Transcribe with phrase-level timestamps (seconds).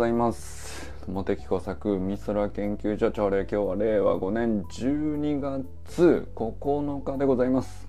[0.00, 0.90] ざいます。
[1.06, 7.86] 友的工作美空研究所朝礼今日は令和5年12月9日でございます。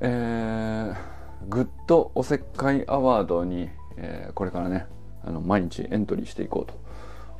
[0.00, 4.86] えー、グッドおせっかいアワードに、えー、これからね
[5.24, 6.78] あの毎日エントリーしていこうと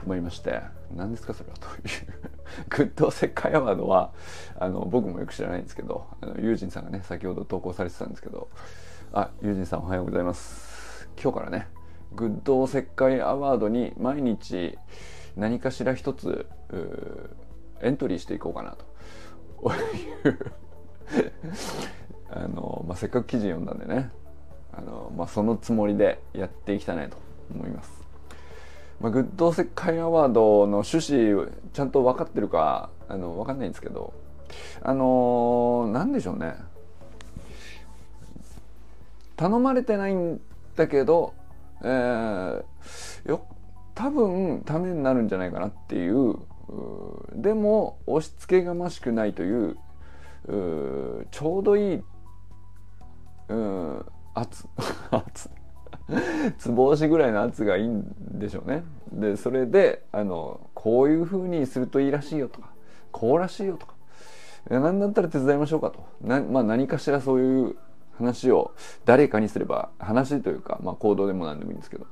[0.06, 0.62] 思いまして
[0.96, 1.74] 何ですかそれはという。
[2.70, 4.12] グッドおせっかいアワードは
[4.58, 8.48] あの僕もよく知らないんですけどあのユージンさんがね先ほど投稿されてたんですけど
[9.12, 11.10] あユージンさんおはようございます。
[11.22, 11.81] 今日からね
[12.14, 14.78] グッドおせっかいアワードに毎日
[15.36, 16.46] 何かしら一つ
[17.80, 18.84] エントリーしていこうかなと。
[19.70, 20.38] い う
[22.30, 24.10] あの、まあ、せっかく記事読んだんでね。
[24.72, 27.16] あの、まあ、そのつもりでやっていきたいなと
[27.54, 27.92] 思います。
[29.00, 34.12] まあ、グッドおせっかいアワードの趣旨ちゃんと分かってるかあの分かんないんですけど。
[34.82, 36.54] あの何でしょうね。
[39.36, 40.40] 頼まれてないん
[40.76, 41.34] だけど
[41.82, 43.46] えー、よ
[43.94, 46.36] 多分ためになるんじゃないかなっていう
[47.34, 49.76] でも押し付けがましくないという
[51.30, 52.02] ちょうどいい
[54.34, 54.66] 圧
[55.10, 55.50] 圧
[56.58, 58.82] つぼ押しぐらいの圧がいいんでしょうね。
[59.12, 62.70] でそれであのこういうふうにするといいらしいよとか
[63.10, 63.94] こうらしいよとか
[64.68, 67.76] 何だったら手伝いましょうかとな、まあ、何かしらそういう
[68.16, 68.74] 話を
[69.04, 72.06] 誰かにすれば話というか、まあ、行動でも何でもいいんですけど。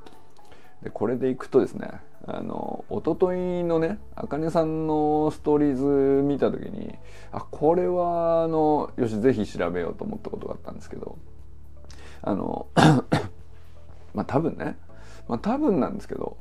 [0.82, 1.90] でこれでいくとですね
[2.26, 6.94] あの一昨日のねあかねさんのストーリーズ見た時に
[7.32, 11.18] あこれはあのよしぜひ調べようと思ったことがあったんですけど。
[12.22, 12.66] あの
[14.14, 14.76] まあ多分ね
[15.28, 16.36] まあ多分なんですけど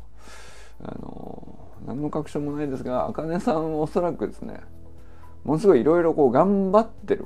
[0.84, 4.60] あの何の確証もないですがあかねさんおそらくですね
[5.44, 7.26] ものすごいいろいろこう頑張ってる、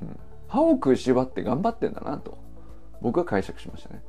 [0.00, 0.18] うん、
[0.50, 2.36] 歯を食いしばって頑張ってんだなと
[3.00, 4.02] 僕は解釈しましたね。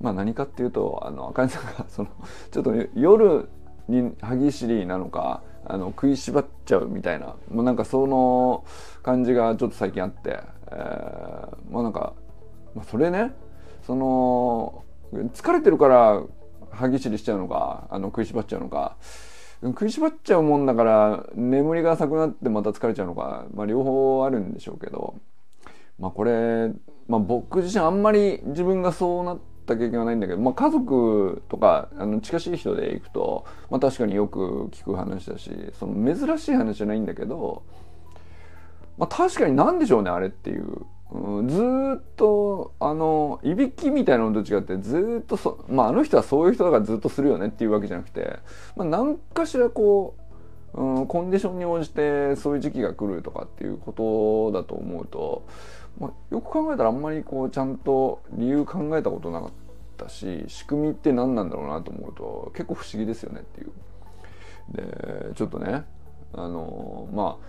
[0.00, 2.08] まあ何かっていうとあの赤根さんがその
[2.50, 3.48] ちょっと夜
[3.86, 8.64] に歯ぎしりなのかあの食いしばっちゃうみたいなもうなんかその
[9.02, 10.40] 感じがちょっと最近あって、
[10.70, 12.14] えー、まあなんか、
[12.74, 13.34] まあ、それね
[13.82, 16.22] その疲れてるから
[16.70, 18.96] 歯ぎしりしちゃうのかあの食いしばっちゃうのか
[19.62, 25.16] 食いしばっちゃうもんだから眠りが浅くなってまた疲れちゃうのか、まあ、両方あるんでしょうけど
[26.00, 26.72] まあこれ、
[27.08, 37.62] まあ、僕自身あんまり自分がそうなった経験はないんだけど、まあ、家族とかあの近しい人で行くと、まあ、確かによく聞く話だしその珍しい話じゃないんだけど、
[38.98, 40.86] まあ、確かに何でしょうねあれっていう。
[41.12, 41.60] うん、ず
[41.98, 48.38] っとあのいびきみたいなのと違ってずっとそ、まあ、あの人はそういう人だからずっとするよねっていうわけじゃなくて、
[48.76, 50.14] まあ、何かしらこ
[50.72, 55.48] う、うん、コンディションに応じてそういう時期が来るとかっていうことだと思うと
[55.98, 59.50] まあ、よく考えたらあんまりこうちゃんと理由考えたことなかっ
[59.96, 63.72] たし仕組みって何なんだろうなと思うと結構不思議ですよねっていう。
[64.72, 65.84] でちょっとね
[66.32, 67.46] あのまあ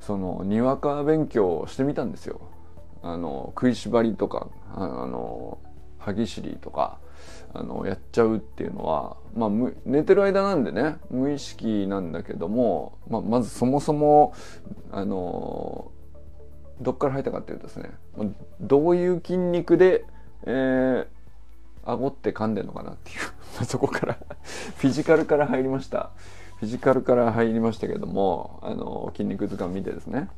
[0.00, 2.40] そのにわか勉強をしてみたんですよ。
[3.02, 5.58] あの食いしばりとかあの
[5.98, 6.98] 歯ぎしりとか
[7.54, 9.50] あのやっちゃうっていうのは、まあ、
[9.84, 14.34] 寝てる間なんでね無意識なんだけども、まあ、まずそもそも
[14.90, 15.90] あの
[16.80, 17.90] どっから入ったかっていうとですね
[18.60, 20.04] どういう筋肉で、
[20.44, 21.06] えー、
[21.84, 24.18] 顎って噛んでんのかなっていう そこから
[24.76, 26.10] フィジカルから入りました。
[26.58, 30.28] フィジカルから入りましたけどもあの筋肉図鑑見てですね。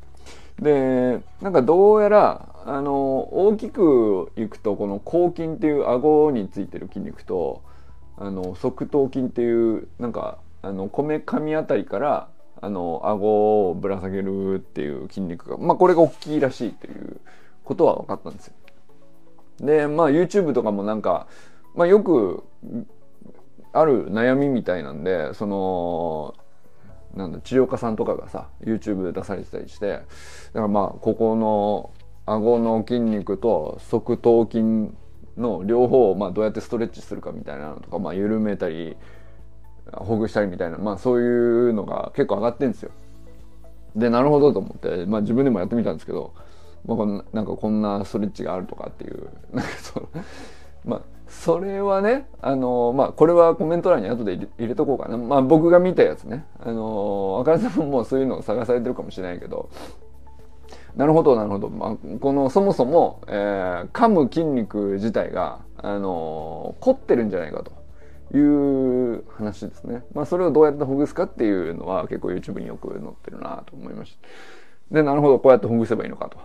[0.60, 7.62] でなんかどうやらあの大きくいくとこの後筋っていう顎についてる筋肉と
[8.16, 12.28] あの側頭筋っていうなんかあのこめかみあたりから
[12.60, 17.20] あの顎をぶら下げるっていう筋肉がまあこれが大きいらしいという
[17.64, 18.54] ことは分かったんですよ。
[19.60, 21.26] でまあ YouTube とかもなんか、
[21.74, 22.44] まあ、よく
[23.72, 26.34] ある悩みみたいなんでその
[27.14, 30.06] なんだ治療家さんとかがさ YouTube で出されてたりしてだか
[30.60, 31.90] らまあここの
[32.26, 34.92] 顎の筋肉と側頭筋
[35.36, 38.96] の両方をまあどうやってストレッチするかみたいなのとか、まあ、緩めたり
[39.92, 42.90] ほぐしたりみたいな、まあそういうのが結構上がってんですよ。
[43.96, 46.32] で、なるほどと思って、まあ自分でもやってみたんですけど、
[46.86, 50.08] まあ、なんかこんなストレッチがあるとかっていう、 なんかその、
[50.84, 55.18] まあそれはね、あの、まあこれはコメント欄に後で入れとこうかな。
[55.18, 56.46] まあ僕が見たやつね。
[56.58, 59.68] あの、あかりさんももうそういうのを探されてるかもしれないけど、
[60.96, 67.70] なるほどなるほど、まあ、このそもそも、えー、噛む筋肉自体が、あの凝ってるんじゃないかと。
[68.34, 70.04] いう話ですね。
[70.14, 74.18] まあそれをどうやってほぐすかっていうのは結構 YouTube によく載ってるなと思いまし
[74.90, 74.94] た。
[74.94, 76.38] で、なるほど、こうやってほぐせばいいのかと。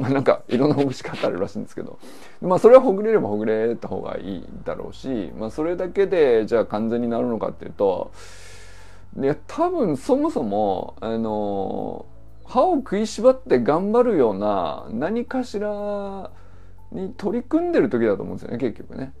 [0.00, 1.98] ま あなんかいろんなほぐし方あるらしいんですけど
[2.40, 8.10] まあそれはほぐれればほぐれた方がいいだろうし、まあ、それだけでじゃあ完全になるのかっていうと
[9.18, 12.06] いや多分そもそもあの
[12.44, 16.30] 歯を食いしばって頑張るような何かしら
[16.92, 19.12] に取り組んでる時だと思うんですよね結局ね。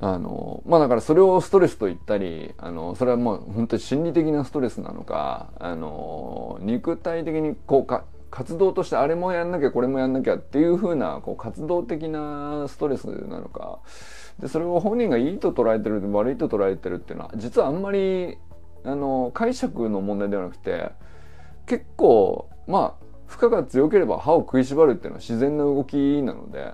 [0.00, 13.80] あのまあだからそれをストレスと言ったりあのそれはもう本当に心理的なストレスなのかあの肉体的にこうか活動としてあれもやんなきゃこれもやんなきゃっていう風なこう活動的なストレスなのか。
[14.38, 18.38] でそれを本人がいいと捉えてる悪いと捉えてるっていうのは実はあんまり
[18.84, 20.90] あの解釈の問題ではなくて
[21.66, 26.72] 結構まあ負荷が強ければ歯を食いしばるっていうのは自然な動きなので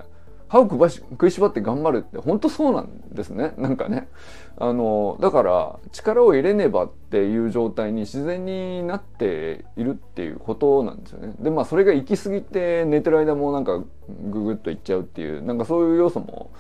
[0.49, 3.55] 歯を食いしばって頑張るって本当そうなんですね。
[3.57, 4.09] なんかね。
[4.57, 11.35] あのだから力を入れねばっていう状態に自然になっているっていうことなんですよね。
[11.41, 16.53] でまあそれが行き過ぎて寝てる間もなんかググッといっちゃうっていうなんかそういう要素も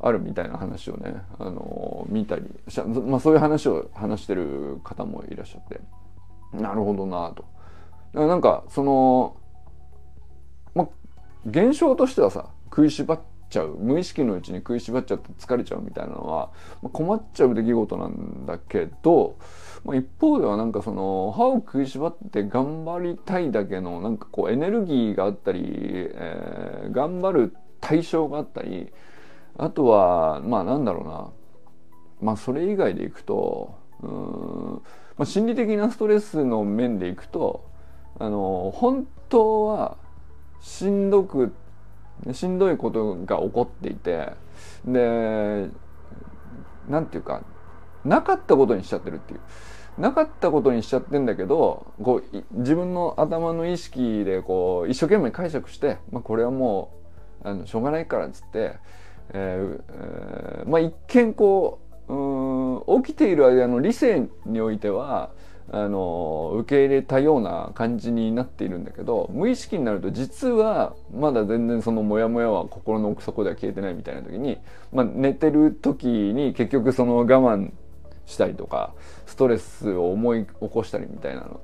[0.00, 2.42] あるみたいな話をねあの見たり
[3.06, 5.80] まあ、そういう話を話してる方もいらっしゃって。
[6.54, 7.44] なるほどなと。
[8.14, 9.36] なんかその、
[10.74, 10.88] まあ、
[11.46, 16.50] 現象としてはさ食いしばっちゃう無意識のうちに食いしばっちゃって疲れちゃうみたいなのは、
[16.82, 19.38] ま困っちゃう出来事なんだけど、
[19.84, 28.92] まあ一方ではなんかその歯を食いしばって頑張りたいだけのなんかこうエネルギーがあったり、えー、頑張る対象があったり
[29.56, 31.30] あとはまあなんだろうな。
[32.20, 34.82] まあそれ以外でいくとうん、
[35.16, 37.68] まあ、心理的なストレスの面でいくと
[38.18, 39.96] あの本当は
[40.60, 41.63] しんどくて
[42.32, 44.32] しんどいことが起こっていて
[44.84, 45.68] で
[46.88, 47.42] なんていうか
[48.04, 49.40] なかったことにしちゃってるっていう。
[49.98, 56.92] なかったことにしちゃってんだけどこう自分の頭の意識でこう一生懸命解釈して、まあ、これはも
[57.44, 58.76] うあのしょうがないからっつって、
[59.32, 65.30] えーえー、まあ一見こううん起きている間の理性においては
[65.70, 74.58] あの受け入れたような感じになっているんだけど無意識になると実はまだ全然そのモヤモヤは心の奥底では消えてないみたいな時に、
[74.92, 77.72] まあ、寝てる時に結局その我慢
[78.26, 78.94] したりとか
[79.26, 81.60] ストレスを思い起こしたりみたいなの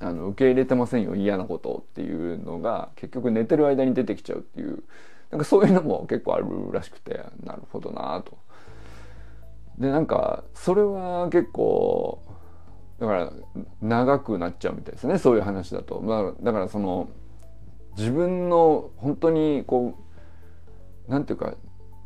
[0.00, 4.82] あの受け入れてませんよ嫌なことっていうのが結局寝てる間に出てきちゃうっていう
[5.30, 8.36] なんかそういうのも結構あるらしくてなるほどなと。
[9.78, 12.22] でなんかそれは結構
[13.02, 13.32] だから
[13.80, 17.08] 長くなっちゃうみたいですねそういう話だと、まあ、だからその
[17.98, 19.98] 自分の本当にこ
[21.08, 21.54] うなんていうか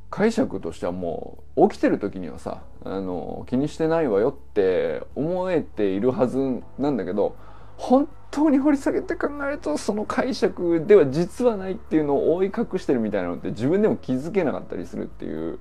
[0.08, 7.36] 解釈としてはもう起きてる時にはさあの気にしてないわよって思えているはずなんだけど
[7.76, 15.58] 本当に掘り下げて考えるとその解釈では実はないっていうのを覆い隠してるみたいなのって自分でも気づけなかったりするっていう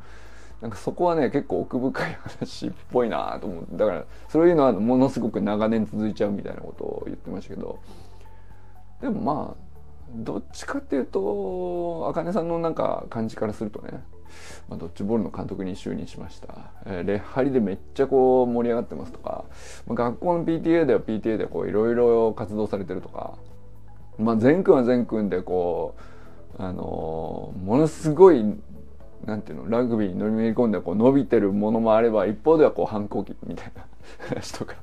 [0.65, 7.79] なんかそこはね結構奥深い話っぽいなと思うだからそういうのはものすごく長年続いちゃうみたいなことを言ってましたけど
[9.00, 9.65] でもまあ
[10.15, 14.03] どっちかっていうと茜さんのなんか感じからするとね、
[14.67, 19.45] まあ、ドッジボールの監督に就任しました、えー、レッハリでめっちゃこう盛り上がってますとか、
[19.85, 23.38] まあ、学校の PTA では PTA でいろいろ活動されてるとか、
[24.18, 25.94] まあ、全君は全君でこ
[26.57, 28.44] うあのー、ものすごい
[29.25, 33.85] なんていうのラグビーに乗りめり込んでこう伸びてるものもあれば一方ではこう反抗期みたいな
[34.27, 34.75] 話とか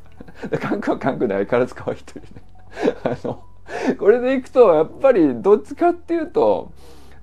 [0.60, 2.28] 韓国は韓国で相変わらず可愛いというね。
[3.04, 3.44] あの
[3.98, 6.72] これでいくとやっぱりどっちかっていうと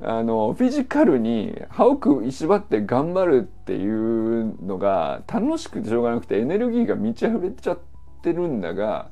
[0.01, 7.88] あのフィジカルに歯を食いしばって頑張るっていうのが楽しくてしょうがなくてエネルギーが満ち溢れちゃって
[8.21, 9.09] てるんだが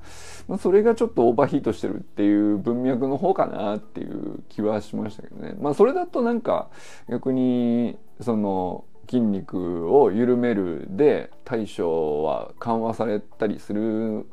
[0.48, 5.56] まあ、それがちょっとオーバーヒートしてるっていう文脈の方かなっていう気はしましたけどね。
[5.60, 6.70] まあそれだとなんか
[7.10, 14.26] 逆にその筋肉を緩めるで対処は緩和されたりする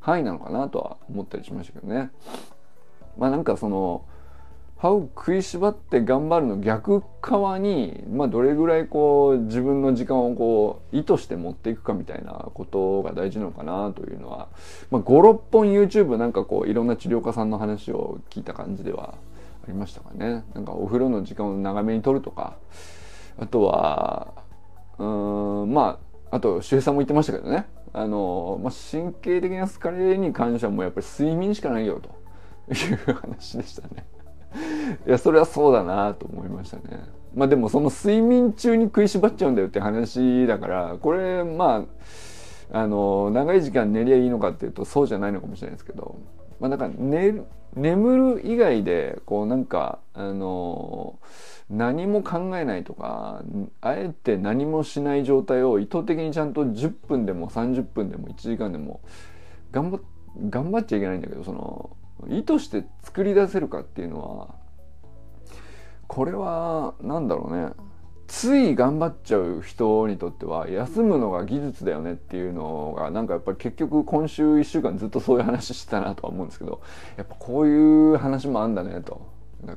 [0.00, 2.10] 範囲なのかなとは思ったりしましたけどね。
[3.18, 4.04] まあなんかその
[4.78, 14.48] 歯を食いしばって頑張るの逆側に、まあ、どれぐらいこう自分の時間をこう意図して持っていくかみたいなことが大事なのかなというのは、
[14.90, 19.14] まあ、56本 YouTube なんかこういろんな治療家さんの話を聞いた感じでは
[19.64, 20.44] ありましたかね。
[20.54, 22.56] なんかお風呂の時間を長めにとるとか
[23.38, 24.34] あとは
[24.98, 25.98] うんま
[26.30, 34.04] ああと周平さんも言ってましたけどねあの、まあ、神経的な疲れに関してはもうやっぱり睡眠しかないよという話でしたね。
[35.06, 37.04] いやそれはそうだなと思いましたね。
[37.34, 41.84] まあでもその睡眠中に食いしばっちゃうんだよって話だからこれま
[42.72, 46.18] ああの長い時間寝りゃいいのかっていうとそうじゃないのかもしれないですけど、
[46.58, 47.44] まあ、だか寝る
[47.74, 51.18] 眠る以外でこうなんかあの
[51.68, 53.42] 何も考えないとか
[53.82, 59.02] あえて何もしない状態を意図的にちゃんと10分でも30分でも1時間でも
[59.72, 60.00] 頑張
[60.48, 61.96] 頑張っちゃいけないんだけどその
[62.28, 64.54] 意図して作り出せるかっていうのは
[66.06, 67.72] これは何だろうね。
[68.28, 76.82] つい頑張っちゃう人にとっては休むのが技術だよねっていうのがなんかやっぱり結局今週1週間ずっとそういう話してたなとは思うんですけど
[77.16, 79.34] やっぱこういう話もあんだねと。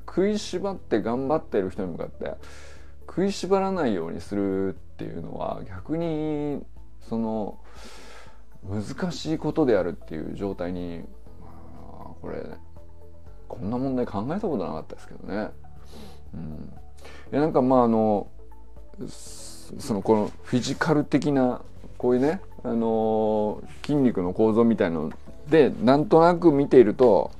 [0.08, 2.34] 食いしばって頑張ってる人に向かって
[3.08, 6.62] 食いしばらないようにするっていうのは逆に
[7.08, 7.60] その
[8.64, 11.04] 難しいことであるっていう状態に
[12.22, 12.44] これ
[13.48, 15.50] こんな問題考えたことなかったですけどね。
[16.34, 16.74] うん、
[17.32, 18.28] いやなんかまああの
[19.08, 21.62] そのこのフィジカル的な
[21.98, 25.12] こういうね、あの、筋肉の構造みたいの
[25.50, 27.32] でなんとなく見ていると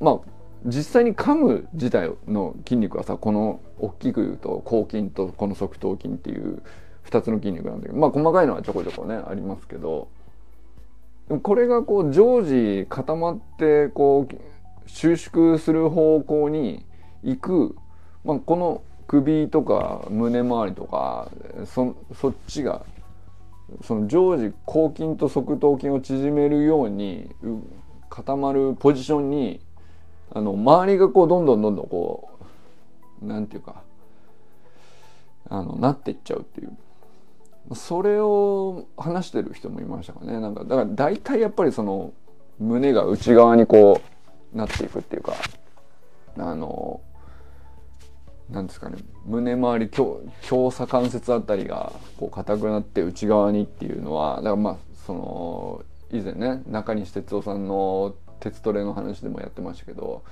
[0.00, 0.18] まあ
[0.66, 6.62] 実際に噛む自体の筋肉はさこの大きく言うと後筋とこの側頭筋っていう
[7.08, 10.08] 2つの筋肉なんだけどまあ細かいのはちょこちょこねありますけど
[11.38, 16.84] これがこう常時固まってこう収縮する方向に
[17.22, 17.76] 行く、
[18.24, 21.30] まあ、この首とか胸周りとか
[21.66, 22.84] そそっちが
[23.84, 27.30] その常時後筋と側頭筋を縮めるように
[28.08, 29.60] 固まるポジションに
[30.32, 32.30] あの周りがこうどんどんどんどんこ
[33.22, 33.82] うなんていうか
[35.48, 36.76] あのなっていっちゃうっていう。
[37.74, 40.40] それを話してる人もいましたかね。
[40.40, 42.12] なんかだから大体やっぱりその
[42.58, 44.00] 胸が内側にこ
[44.52, 45.34] うなっていくっていうか
[46.36, 47.00] あの
[48.50, 48.98] なんですかね。
[49.24, 60.24] 胸周り強鎖関節あたりがこう硬くなって内側にっていうのはだからまあその以前ね中西哲夫さんの鉄トレの話でもやってましたけど、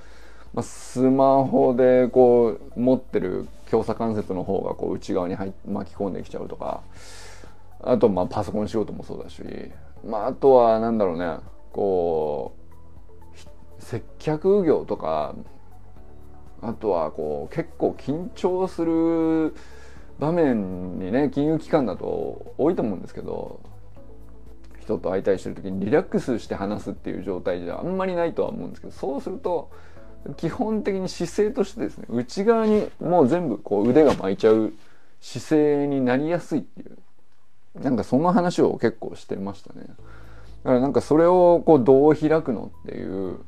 [0.53, 6.81] まあ、スマホでこう持ってる強鎖関節の方がこう内側に入巻き込んできちゃうとか
[7.81, 9.41] あとまあパソコン仕事もそうだし、
[10.05, 11.37] まあ、あとはなんだろうね。
[11.71, 15.35] こう接客業とか
[16.61, 19.55] あとはこう結構緊張する
[20.19, 23.61] 場面にね金融機関だと多いと思うんですけど
[24.81, 29.71] 人と相対してる時にリラックスして話すっていう状態じゃあんまりないとは思うんですけどそうすると
[30.35, 34.73] 基本的に姿勢としてですね内側にもう全部こう腕が巻いちゃう
[35.21, 36.97] 姿勢になりやすいっていう
[37.81, 39.81] なんかその話を結構してましたね。
[39.85, 39.93] だ
[40.63, 43.39] からなんかそれをこうどう開くのっていう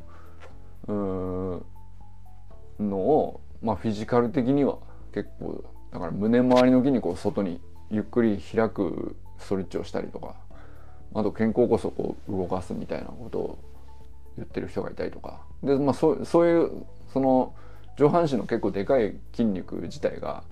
[2.79, 4.77] のを、まあ、フィジカル的には
[5.13, 7.59] 結構だから胸周りの筋肉を外に
[7.89, 10.35] ゆっくり開くストレッチをしたりとか
[11.13, 13.59] あと肩甲骨をこう動かすみたいなことを
[14.37, 17.53] 言ってる人がいたりとかで、まあ、そそういうその
[17.97, 20.43] 上半身の結構でかい筋肉自体が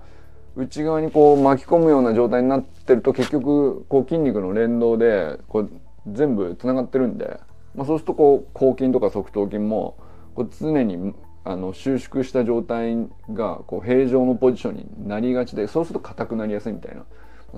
[0.60, 5.72] 内側にこう巻き込むような状態になってると結局こう筋肉の連動でこう
[6.06, 7.40] 全部つながってるんで、
[7.76, 9.98] まあ、そうするとこう後筋とか側頭筋も
[10.36, 11.14] こう常に
[11.46, 12.98] あの収縮した状態
[13.32, 17.06] がこう平常のポジションになりがちでそうすると硬くなりやすいみたいな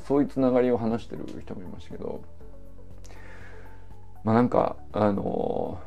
[0.08, 2.22] そういうつながりを話してる人もいましたけど
[4.24, 5.80] まあなんかあの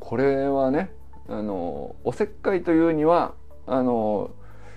[0.00, 0.90] これはね
[1.28, 3.34] あのおせっかいというには
[3.66, 4.30] あの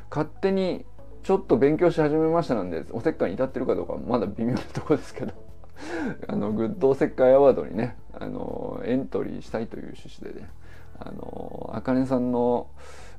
[0.10, 0.86] 勝手に
[1.24, 5.34] ちょっと勉強し始めましたなんでおせっかいに至ってるかどうかまだ微妙なところですけど
[6.28, 10.50] あのグッドおせっかいアワードにねあのエントリーしたいという趣旨でね
[11.00, 12.68] あのあかねさんの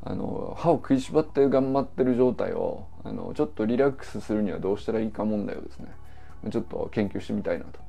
[0.03, 5.93] あの歯を食いしばって頑張ってる状態をあのちょっとリラックスするにはどうしたらいいか問題をですね
[6.51, 7.81] ちょっと研究してみたいなと。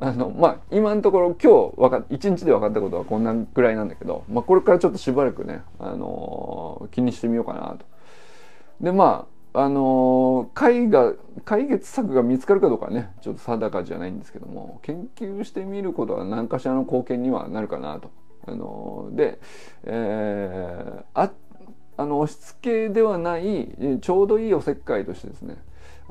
[0.00, 7.84] あのまあ今のところ今日わか1日で分かったことはこんなぐらいなんだけど、まあ、これからちょっとしばらくね、あの気にしてみようかなと。
[8.80, 18.10] でまああの解が解決策が見つかるかどうかねちょっと定かじゃないんですけども研究してみることは何かしらの貢献にはなるかなと。
[18.46, 19.38] あので、
[19.84, 21.30] えー、あ
[21.96, 23.68] あの押し付けではない
[24.00, 25.56] ちょうどいいおせっかいとしてですね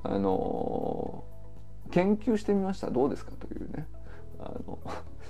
[0.04, 1.24] あの
[1.92, 2.92] 研究してみました。
[2.92, 3.88] どうですかというね。
[4.40, 4.78] あの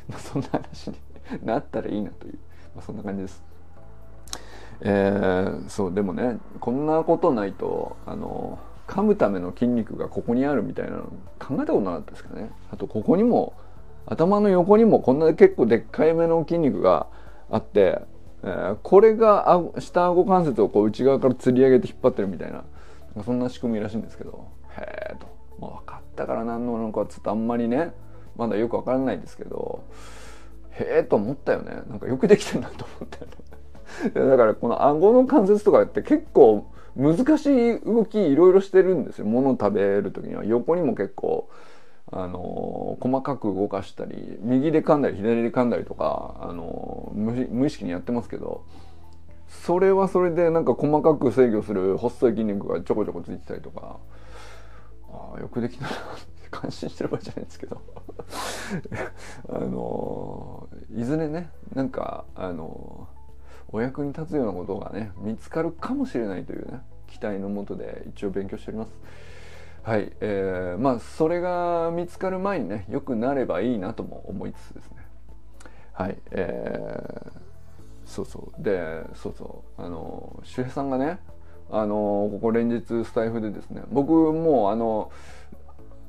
[0.18, 0.98] そんな話に
[1.44, 2.40] なったらいいなという、
[2.76, 3.47] まあ、そんな感じです。
[4.82, 11.04] えー、そうでもねこんなことないとあの噛むための筋肉がここにあるみたいなの
[11.40, 12.52] 考えたことなかったですけどね。
[12.72, 13.54] あとここにも
[14.06, 17.08] 頭の横にもこんな結構でっかいめの筋肉が
[17.50, 18.02] あって、
[18.44, 22.64] えー、これがあ下顎関節をこう内側から吊り上げて引っ張ってるみたいな
[23.26, 25.28] そんな仕組みらしいんですけどへえと、
[25.60, 27.92] まあ、分かったから何のなのかちょっとあんまりね
[28.38, 29.84] まだよく分からないですけど
[30.72, 31.82] へえと思ったよね。
[31.90, 33.32] なんかよくできてるなと思ったよね
[34.14, 36.66] だからこの顎の関節とかって結構
[36.96, 39.26] 難しい動きいろいろしてるんですよ。
[39.26, 40.44] 物を食べる時には。
[40.44, 41.48] 横にも結構
[42.12, 48.64] あの細かく動かしたり右で噛んだり左で噛んだりとかあの無意識にやってますけど
[49.50, 53.98] それはそれでなんか細かく制御する細い筋肉がちょこちょこついてたりとか
[55.12, 57.82] ああよくできたなって感心してる場合じゃないんですけど。
[59.50, 63.08] あのいずれねなんかあの
[63.70, 68.94] お役に立つようなことがね見つかるかもしれないというね期待のもとで一応勉強しております。
[69.84, 74.98] はい、えー、まあそれが見つかる前にね良くなればいいなとも思いつつですね。
[75.94, 77.32] はいえー、
[78.06, 78.62] そうそう。
[78.62, 79.82] でそうそう。
[79.82, 81.20] あの周平さんがね
[81.72, 85.12] あのここ連日スタイフでですね僕もうあの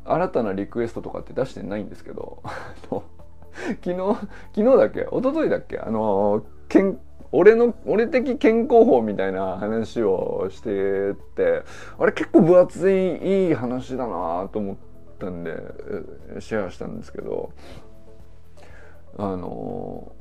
[0.04, 2.42] 新たなリクエストとかって出してないんですけど
[3.82, 3.96] 昨日
[4.54, 5.00] 昨日だっけ？
[5.02, 5.78] 一昨日だっけ？
[5.78, 6.98] あの健
[7.32, 11.62] 俺の俺的健康法みたいな話をしてて
[11.98, 14.76] あれ結構分厚いいい話だなと思っ
[15.18, 15.52] たんで
[16.40, 17.52] シェアしたんですけど
[19.18, 20.12] あの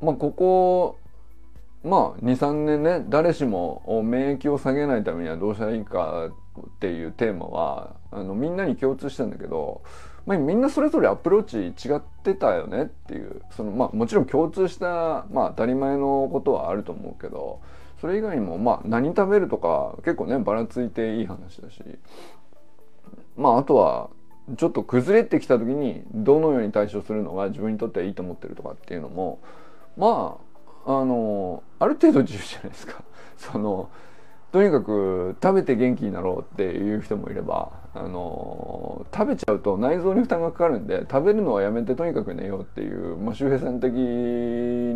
[0.00, 0.98] まあここ
[1.82, 9.82] まあ23年ね誰しも免疫を下げないためにはどうしたらいいかっていうテーマはあのみんなに共通したんだけど
[10.26, 17.60] まあ、みんなそれぞれアプローチ違ってたよねっていうその、まあ、もちろん共通した、まあ、当たり前のことはあると思うけど
[18.00, 21.82] それ以外にも、まあ、何食べるとか結構ねばらついていい話だし
[23.36, 24.08] まああとは
[24.56, 29.40] ちょっと崩れてきた時にどのように対処するのが自分にとってはいいと思ってるとかっていうのも
[29.96, 30.38] ま
[30.86, 33.02] ああのある程度自由じゃないですか。
[33.38, 33.88] その
[34.52, 43.92] とにかく食べて元気になろうっていう人もいればあの食べちゃうと内臓に負担がかかるんで食べるのはやめてとにかく寝ようっていう、まあ、周平さん的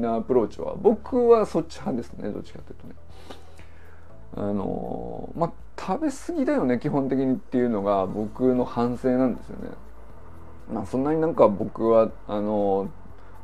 [0.01, 2.95] なアプローチは僕はそっち派ですねどっちかというとね。
[4.37, 9.71] あのまあ食べ過ぎだよね基本的にっていうのが僕の反省なんですよね。
[10.73, 12.91] まあそんなになんか僕はあの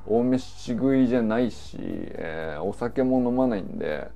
[0.07, 4.11] 大飯食いじゃないし、えー、お酒も飲まないんで。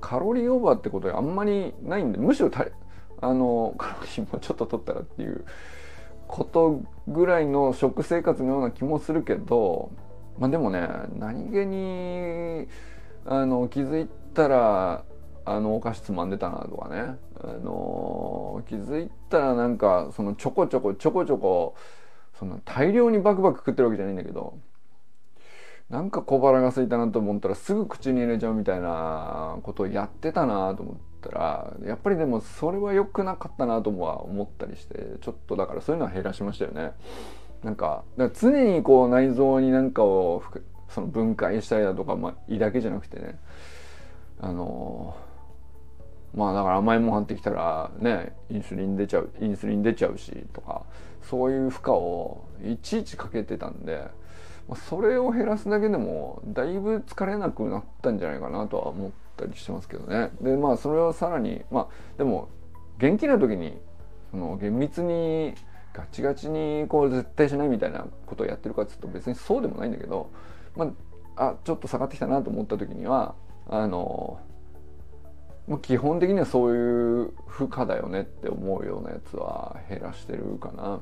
[0.00, 2.50] カロリーオーバーってことはあんまりないんでむしろ
[3.26, 5.44] あのカロリーもちょっと取ったらっていう
[6.26, 9.90] ことぐらいの食生活のような気もするけど
[10.38, 10.86] まあでもね
[11.18, 12.66] 何気に
[13.24, 15.04] あの気づいたら
[15.44, 17.16] あのお菓子つまんでたなとかね。
[17.38, 21.74] あの気づいたらなんかそのちょこちょこちょこちょこ
[22.38, 24.58] その大量にバクバク食ってるわけじゃないんだけど
[25.90, 30.96] なんか小腹が空いたなと思ったらすぐ口に入れちゃうみたいなことをやってたなと思っ
[31.28, 36.92] たらやっぱりでもそれは良くなかったなとは思ったりしてちょっとだからそういうのは減らしましたよね。
[37.62, 40.42] なんかか常にこう内臓になんかを
[40.88, 43.38] その分解したりだとか、まあ、胃だけじゃなくてね
[44.40, 45.16] あの
[46.34, 50.84] まあだから甘いもん入ってきたらねインスリン出ちゃうインスリン出ちゃうしとか
[51.22, 54.26] そういう負荷をいちいちかけてたんで。
[54.74, 62.48] それを減らすだけでもだいぶ疲れなくなったんじゃないかなとは思ったりしてますけどねでまあそれはさらにまあでも
[62.98, 63.76] 元気な時に
[64.30, 65.54] その厳密に
[65.92, 70.30] ガチガチにこう絶対しないみたいなことをやってるかっつうと別にそうでもないんだけど
[70.76, 70.92] ま
[71.36, 73.34] ああちょっと下がってきたなと思った時には
[73.68, 74.40] あの
[75.68, 81.00] まあ、基本的にはそういう負荷だよねって思うようなやつは減らしてるかな。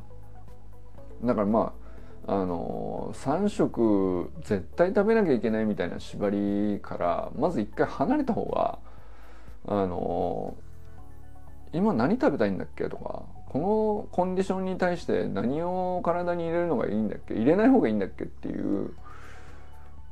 [1.22, 1.83] だからまあ
[2.26, 8.78] あの3食絶対食べなきゃいけないみたいな縛りからまず一回離れた方が
[9.66, 10.56] あの
[11.72, 18.94] 今何食べたいんだっけとかこのコンディションに対して何を体に入れるのがいいんだっけ入れない方がいいんだっけっていう、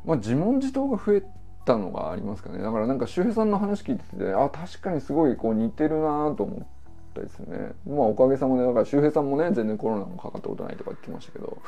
[0.04, 1.22] まあ、自問自答が増え
[1.64, 2.58] たのがありますかね。
[2.58, 6.66] だからなんか周平さんの話聞いててあ確かにすごいこう似てるなと思っ
[7.14, 7.72] たですね。
[7.86, 11.58] まあおかげさまでだから周平さんもね全然コロナもかかったことないとか言ってましたけど。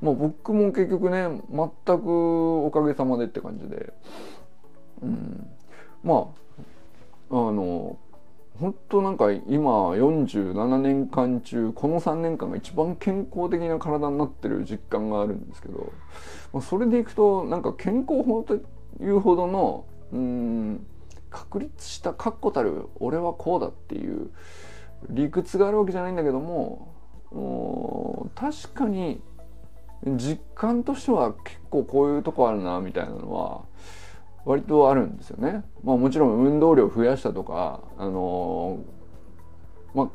[0.00, 3.92] まあ、僕も結局ね全くおかげさまでって感じで、
[5.02, 5.46] うん、
[6.02, 6.32] ま
[7.30, 7.98] ああの
[8.58, 15.92] 本当なんか今47年間中この3年間が一番健康的な体になってる実感があるんですけど、
[16.52, 18.58] まあ、それでいくとなんか健康法とい
[19.08, 20.86] うほどのうん
[21.30, 24.30] 確立した確固たる俺はこうだっていう
[25.08, 26.92] 理屈があるわけじゃないんだけども
[28.34, 29.22] 確かに
[30.06, 33.62] 実感としては結構こういうとこあるなみたいなのは
[34.44, 35.64] 割とあるんですよね。
[35.84, 38.78] まあもちろん運動量増やしたとかあの
[39.94, 40.08] まあ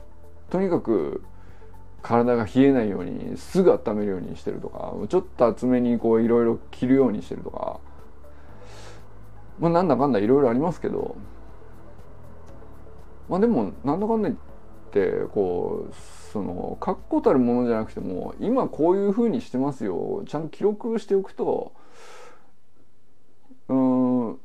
[0.52, 1.22] とにかく
[2.02, 7.80] 体が冷えないようにすぐ温めるようにしてるとかちょっと厚めにこういろいろ着るようにしてるとか
[9.60, 11.16] まあなんだかんだいろいろありますけど
[13.28, 14.40] まあでもなんだかんだ言っ
[14.92, 15.94] てこう
[16.36, 21.72] その確固たるものじゃなくても今こういうふうにしてますよちゃんと記録しておくと
[23.70, 24.38] うん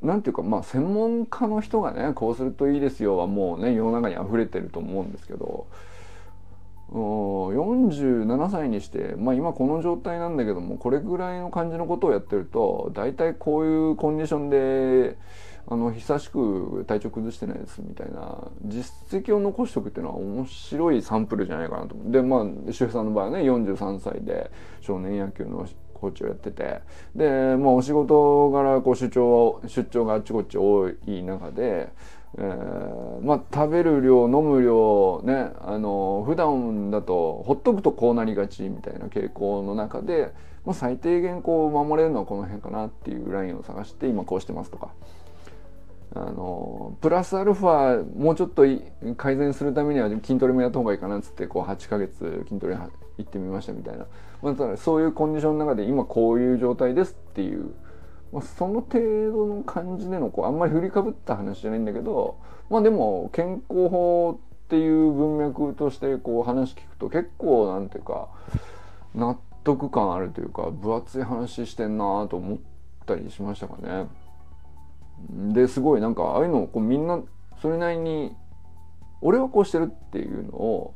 [0.00, 5.66] なんていうかまあ専門家の人がねこうするといいですよはもうね世の中に溢れてると思うんですけど
[6.90, 15.18] 47歳にして、まあ、今この状態なんだけどもこれぐらいの感じのことをやってると大体こういうコンディションで
[15.68, 24.50] あの久しく体調崩してないですみたいな実績を残しておくっていうのは面白いサンプルじゃないかなとでまあ周平さんの場合はね43歳で
[24.80, 26.80] 少年野球のコーチをやってて
[27.16, 31.92] で、まあ、お仕事柄こう出張出張があっちこっち多い中で。
[32.38, 40.34] えー、まあ食べる量飲む量ねあの普段だとほっとくとこうなりがちみたいな傾向の中で、
[40.66, 44.90] まあ、最低限こう守れるのはこの辺かなっていうラインを探して今こうしてますとか。
[46.14, 48.64] あのプラスアルファもうちょっと
[49.16, 52.90] 改善するためには筋トレもやった方がいいかなっつってこう8ヶ月筋トレ行
[53.22, 54.06] ってみましたみたいな、
[54.42, 57.74] まあ、そういうコンディションの中で今こういう状態ですっていう
[58.32, 58.98] まあ、その程
[59.32, 62.38] 度の感じでのこうあんまり振りかぶった話じゃないんだけど
[62.68, 68.28] まあでも健康法っていう文脈としてこう話聞くと結構なんていうか
[69.14, 72.58] 納得感あるというか分厚い話してんなと思っ
[73.06, 74.08] たりしましたかね。
[75.28, 77.20] ですごいなんかああいうのをこうみんな
[77.60, 78.34] それなりに
[79.20, 80.94] 俺はこうしてるっていうのを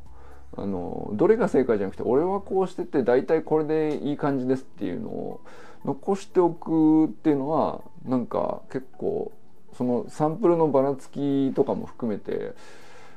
[0.56, 5.40] あのどれが正解じゃなくて俺はこうしてて大体これでいい感じですっていうのを
[5.85, 9.33] 残しておくっていうのはなんか結構
[9.72, 12.54] そのサンプルのばらつきとかも含めて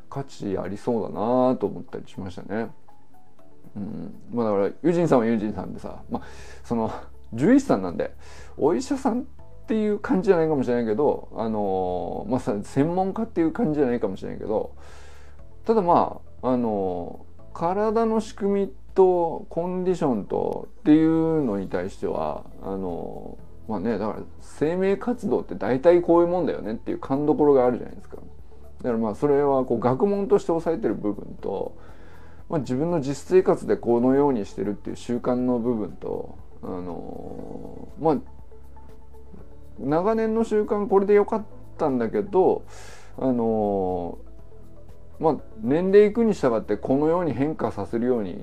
[0.10, 2.72] 価値ありそうだなと思ったりしましたね。
[3.76, 6.24] うん、まあだからユジンさんはユジンさんでさ、まあ、
[6.64, 6.94] その
[7.32, 8.14] 獣医師さんなんで
[8.56, 9.26] お医者さん
[9.64, 14.76] っていう感じじゃないかもしれないけどあのまあ専門家っていう感じじゃないかもしれないけど
[15.66, 23.38] ただまああの体の仕組みとコンディションとっていうのに対してはあの
[23.70, 28.18] まあねだから生命活動って大体こういうもんだよねっていう勘どころがあるじゃないですか。
[28.18, 31.78] だからまあそれはこう学問として押さえてる部分と、
[32.50, 38.18] まあ、自分の実生活でこのようにしてるっていう習慣の部分とあのまあ
[39.80, 41.46] 長年の習慣これでよかっ
[41.78, 42.64] たんだけど
[43.18, 44.18] あの
[45.20, 48.36] まあ、年齢いくに従ってこのように変化させるように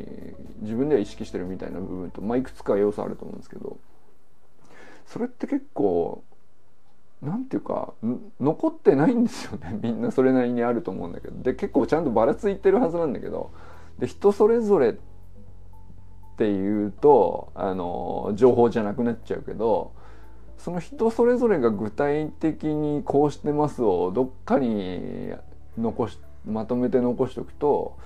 [0.60, 3.76] 自分では意識してるみたいな部分と、まあ、いくつか要素あると思うんですけど
[5.04, 6.22] それって結構
[7.20, 7.92] なんていうか
[8.40, 9.78] 残ってないんですよね。
[9.82, 11.42] みんなそれなりにあると思うんだけど。
[11.42, 13.50] で結構ちゃんとばらついてるはずなんだけど。
[13.98, 14.94] で人それぞれっ
[16.38, 19.92] ていうとあの情報じゃなくなっちゃうけど
[20.62, 25.32] その人それぞれが具体的にこうしてますをどっかに
[25.78, 27.96] 残しまとめて残しておくと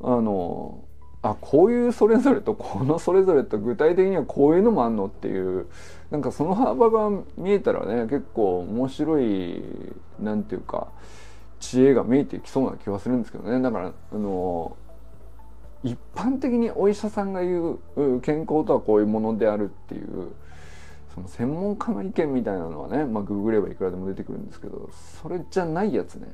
[0.00, 0.80] あの
[1.22, 5.66] あこういうそれぞれとこのそれぞれと具体的にはこういうのもあんのっていう
[6.10, 9.62] なんかその幅が見えたらね結構面白い
[10.18, 10.88] なんていうか
[11.60, 13.60] 知恵が見えてきそうな気はするんですけどね。
[13.60, 14.76] だからあの
[15.82, 20.32] 一般的にお医者さんが言う健康とはこういうものであるっていう
[21.16, 24.90] その専門家の意見みたいなのはねまあググればいくらでも出てくるんですけど
[25.22, 26.28] それじゃないやつね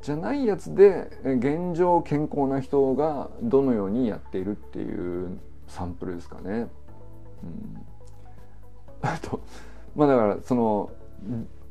[0.00, 6.68] じゃないやつで現状健康な人がどのようにやっているっていうサンプルですかね。
[7.42, 7.86] うん、
[9.02, 9.42] あと
[9.94, 10.90] まあだからその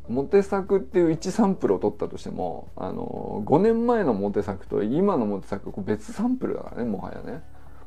[0.09, 7.41] モテ作っていう1サンプルを取ったとしてもあの5年前のモテ作と今のモテ作別サンプルだからねもはやね。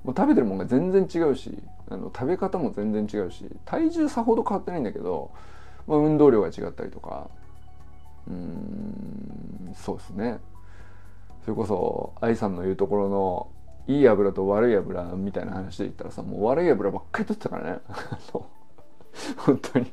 [0.04, 1.56] もう食べてるもんが全然違うし
[1.88, 5.30] あの食べ方も全然違うし体重さほど変わってないんだけど、
[5.86, 7.28] まあ、運動量が違ったりとか。
[8.28, 10.38] うんそうですね。
[11.44, 13.48] それこそ愛さんの言うところの
[13.88, 17.80] いい油と悪い油みたいな話で言ったらさもう悪い油ばっかり取ってたからね。
[19.38, 19.86] 本当に。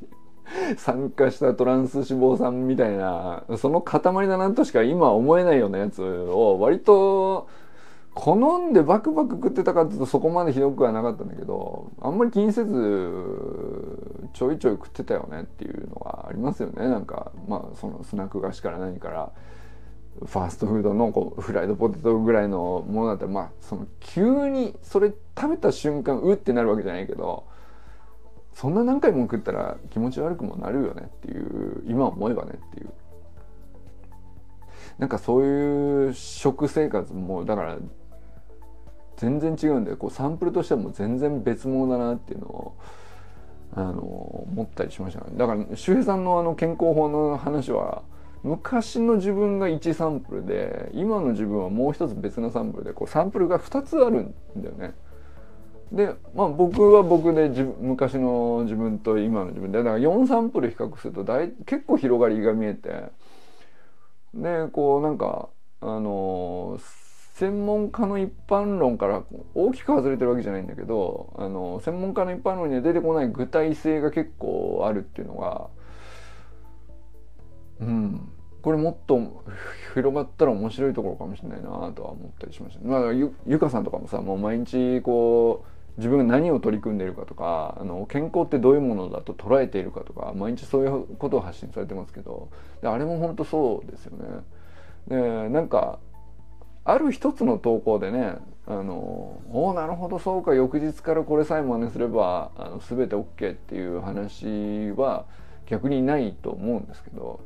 [0.78, 7.48] 酸化したトランス脂肪酸みたいなその塊だなとしか今思えないようなやつを割と
[8.20, 13.14] 好んでバクバク食ってたかっていうとそこまでひどくはなかったんだけどあんまり気にせず
[14.34, 16.90] ちょいちょい食ってたよねっていうのがありますよね。
[16.90, 19.32] なんかまあそのスナック菓子から何から
[20.26, 27.46] ファーストフードのこうフライドポテトぐらいのものだったらまあその急にそれ食べた瞬間うってなるわけじゃないけど
[28.54, 32.90] そんな何回も食ったら気持ち悪くもなるよねっていう今思えばねっていう。
[34.98, 37.78] なんかそういう食生活もだから
[39.20, 42.76] 全然違うんでこうサンプルとしてはもう全然別物だなっていうのを
[43.76, 48.02] あの思ったりしましたねだから周平さんのあの健康法の話は
[48.44, 54.94] 昔の自分が1サンプルで今の自分はもう一つ別のサンプルでこうサンプルが2つあるんだよね。
[55.92, 63.06] で、まあ、僕は僕で自昔の自分と今の自分でだから4サンプル比較すると大結構広がりが見えて
[64.34, 65.50] でこうなんか
[65.82, 66.80] あの
[67.40, 69.24] 専門家の一般論から
[69.56, 75.70] 大きく外れてるわけじゃないんだけどあの専門家の一般論には出てこない具体性が結構あるっていうのが
[77.80, 78.30] うん
[78.62, 79.46] これもっと
[79.94, 82.86] 広がったら面白いところかもしれないなとは思ったりしました。
[82.86, 92.50] まあ、ゆゆかさんとかもさもう毎日こう自分が何を取り組んでいるかとかあの健康ってどういうものだと捉えているかとか毎日そういうことを発信されてますけど
[92.84, 94.26] あれも本当そうですよね。
[95.08, 96.00] でなんか
[96.92, 105.26] ある一つの投稿でねあのおなるほどそうか翌日からこれさえ真似すればあの全て OK っていう話は
[105.68, 107.42] 逆にないと思うんですけど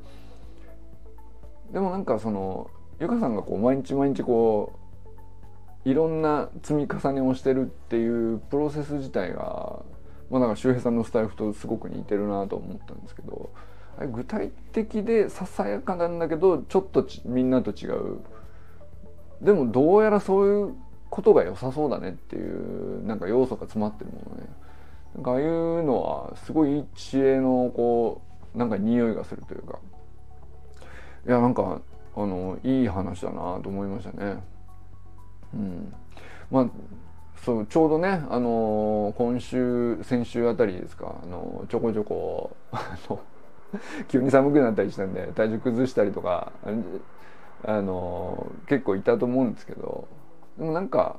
[1.73, 2.69] でもなんかその
[3.01, 4.79] ゆかさんがこう毎日毎日こ
[5.85, 9.83] ういろんな積み重ねをしてるっていうプロセス自体が
[10.29, 13.49] まあなんか周平さんのスタイフとすごく似てるなと思ったんですけど
[14.13, 18.19] 具体的でささやかなんだけどちょっとみんなと違う
[19.43, 20.75] でもどうやらそういう
[21.09, 24.49] ことが良さそうだねっていうなんか要素が詰まってるものね。
[25.15, 28.21] なんかああいうのはすごい知恵のこ
[28.55, 29.79] うなんか匂いがするというか。
[31.25, 31.81] いやなんか
[32.15, 34.43] あのいい話だなと思いましたね。
[35.53, 35.93] うん。
[36.49, 36.69] まあ
[37.43, 41.15] そうちょうどねあの今週先週あたりですか。
[41.21, 42.55] あのちょこちょこ
[44.07, 46.51] 急に寒くなったりしたんで体重崩したりとか
[47.65, 50.07] あの結構いたと思うんですけど
[50.57, 51.17] でもなんか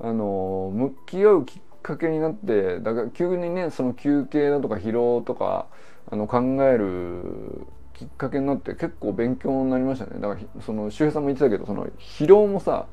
[0.00, 5.66] あの向き合うきっかけになってだから急にねその休憩だとか疲労とか
[6.10, 10.20] あの考えるきっかけになって結構勉強になりましたね。
[10.20, 12.86] だからその周平さんも言ってたけどその疲労もさ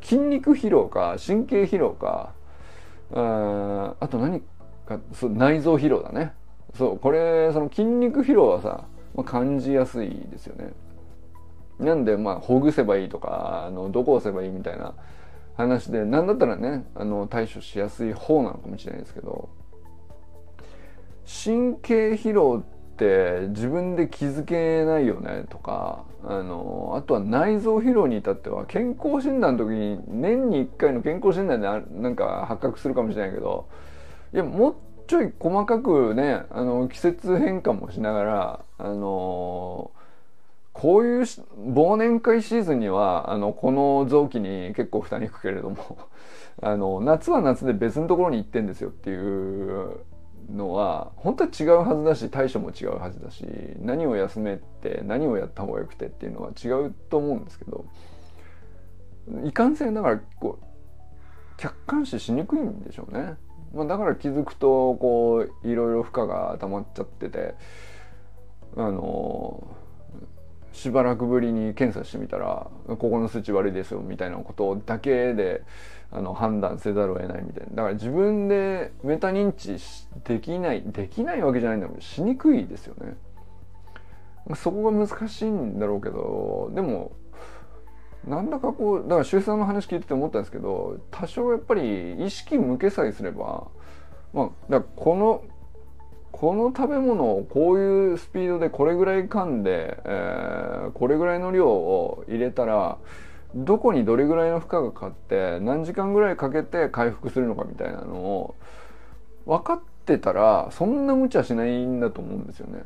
[0.00, 2.32] 筋肉疲労か神経疲労か
[3.12, 4.40] ああと何
[4.86, 6.32] かそ内臓疲労だね。
[6.76, 10.72] そうこれその筋肉疲労はさ、まあ、感じやすいですよね。
[11.80, 14.94] なんでまあほぐせばいいとかあのどこ押せばいいみたいな
[15.56, 19.48] 話で何だったらねあの対処しやすい方なのかもしれないですけど
[21.24, 33.68] 神経疲労って自分で気づけないよねとかあのあとは内臓疲労に至っては健康診断の時に年に1回の健康診断でなんか発覚するかもしれないけど
[34.34, 39.90] いやもうちょい細かくねあの季節変化もしながらあの
[40.80, 45.98] こういう忘年会シーズンにはあのこの臓器に結構負担いくけれども
[46.62, 50.00] あの夏は夏で別のところに行ってんですよっていう
[50.50, 53.46] のは本当は違うはずだし対処も違うはずだし
[53.78, 57.84] 何を休めて何をやった方がよくてっていうのは違うと思うんですけど
[59.44, 60.64] いかんせんだからこう
[61.58, 63.34] 客観視しにくいんでしょうね。
[63.74, 67.54] まあ、だから気づくとこういろいろ負荷が溜まっちゃってて
[68.78, 69.62] あの
[70.72, 75.62] しばらくぶりに検査してみたらここの数値悪いですよみたいなことだけで
[76.12, 77.70] あの判断せざるを得ないみたいな。
[77.70, 79.76] だから自分でメタ認知
[80.24, 83.16] できないできないわけじゃないんだけどしにくいですよね。
[84.54, 87.12] そこが難しいんだろうけどでも
[88.26, 93.68] なんだかこうだから周さんの話聞いてて思ったんですけど多少やっぱり意識向けさえすれば
[94.32, 95.44] まあだからこの
[96.40, 102.96] この食べ物をこういうスピードでこれぐらい噛んで、えー、これぐらいの量を入れたら
[103.54, 108.54] どこにどれぐらいの負荷がかかって何時間ぐらいかけて回復するのかみたいなのを
[109.44, 112.84] 分かってたらそんな無茶しないんだと思うんですよね。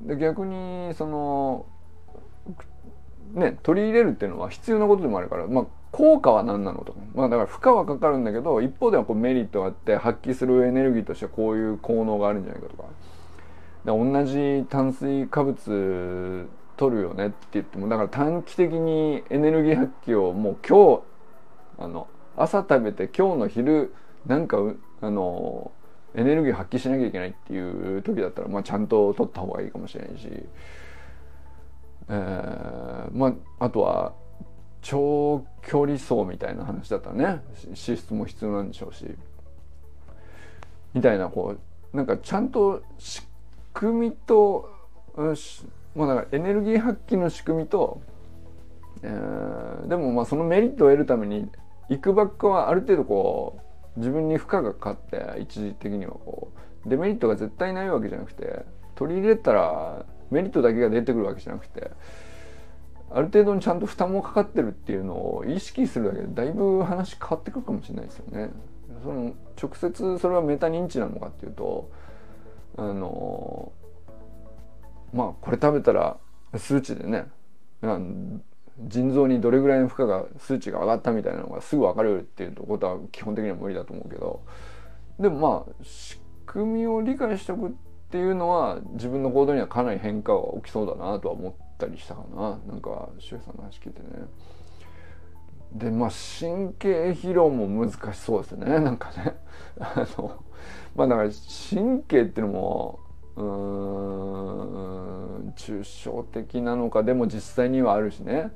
[0.00, 1.66] で逆にその
[3.36, 12.84] ね取り入れるっていうのは必要なことでもあるから、まあ、効果は何なのと、まあ、だから負荷はかかるんだけど一方ではこうメリットがあって発揮するエネルギーとしてはこういう効能があるんじゃないかとか。
[13.84, 21.02] で同じ炭水化物取るよねって言ってもだから短期的にエネルギー発揮をもう今日
[21.78, 23.94] あの朝食べて今日の昼
[24.26, 24.58] なんか
[25.00, 25.70] あの
[26.16, 30.28] エネルギー発揮しなきゃいけないっていう時だったら、まあ、ちゃんと取った方がいいかもしれないし、
[32.08, 34.12] えー、まああとは
[34.82, 37.24] 長距離走みたいな話だったらね
[37.64, 39.04] 脂質も必要なんでしょうし
[40.94, 41.56] みたいなこ
[41.92, 43.22] うなんかちゃんと仕
[43.74, 44.70] 組みと
[45.96, 48.00] まあだかエネルギー発揮の仕組みと、
[49.02, 51.50] えー、でもまあそのメリットを得るために
[51.88, 53.58] 行くばっかはある程度こ
[53.96, 55.00] う自分に負荷がかか
[55.32, 56.52] って一時的にはこ
[56.84, 58.64] うデメリットが絶対ないわけじゃなくて
[58.94, 61.90] 取り入れたらメリットだけが出てくるわけじゃなくて
[63.10, 68.50] ある程度にちゃんと負担もかかってるっていうのを意識するだけでだいぶ話変わってくるかもしれないですよね。
[69.02, 71.90] その直接それはメタ認知なのかっていうと
[72.76, 73.72] あの
[75.12, 76.18] まあこれ食べたら
[76.56, 77.26] 数値でね
[78.78, 84.42] 腎臓にどれぐらいの負荷が数値が上がったみたいなのがすぐ分かるっていうことは基本的には無理だと思うけど
[85.18, 92.60] でもまあ仕組みを理解しておくっていうのは自分の行動にはかなり変化が起きそうだなとは思ったりしたかな。
[92.68, 94.06] なんか周さんの話聞いてね。
[95.72, 98.66] でまあ神経疲労も難しそうですね。
[98.80, 99.36] なんかね。
[99.80, 100.44] あの
[100.94, 101.30] まあだから
[101.70, 103.00] 神経っていうのも
[103.34, 103.46] うーん
[105.56, 108.52] 抽象的なのかでも実際にはあるしね。